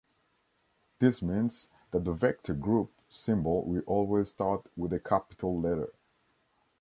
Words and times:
This 0.97 1.21
means 1.21 1.69
that 1.91 2.05
the 2.05 2.11
vector 2.11 2.55
group 2.55 2.91
symbol 3.07 3.61
will 3.65 3.83
always 3.85 4.29
start 4.29 4.65
with 4.75 4.93
a 4.93 4.99
capital 4.99 5.59
letter. 5.61 5.93